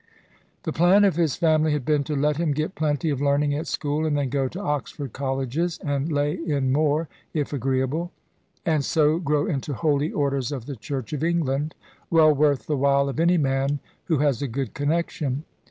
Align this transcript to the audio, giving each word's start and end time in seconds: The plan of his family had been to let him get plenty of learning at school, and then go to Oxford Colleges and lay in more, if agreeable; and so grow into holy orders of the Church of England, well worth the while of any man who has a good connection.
The 0.63 0.73
plan 0.73 1.05
of 1.05 1.15
his 1.15 1.35
family 1.35 1.73
had 1.73 1.85
been 1.85 2.03
to 2.05 2.15
let 2.15 2.37
him 2.37 2.53
get 2.55 2.73
plenty 2.73 3.11
of 3.11 3.21
learning 3.21 3.53
at 3.53 3.67
school, 3.67 4.03
and 4.03 4.17
then 4.17 4.29
go 4.29 4.47
to 4.47 4.59
Oxford 4.59 5.13
Colleges 5.13 5.77
and 5.85 6.11
lay 6.11 6.33
in 6.33 6.71
more, 6.71 7.07
if 7.35 7.53
agreeable; 7.53 8.11
and 8.65 8.83
so 8.83 9.19
grow 9.19 9.45
into 9.45 9.73
holy 9.75 10.11
orders 10.11 10.51
of 10.51 10.65
the 10.65 10.75
Church 10.75 11.13
of 11.13 11.23
England, 11.23 11.75
well 12.09 12.33
worth 12.33 12.65
the 12.65 12.75
while 12.77 13.09
of 13.09 13.19
any 13.19 13.37
man 13.37 13.79
who 14.05 14.17
has 14.17 14.41
a 14.41 14.47
good 14.47 14.73
connection. 14.73 15.43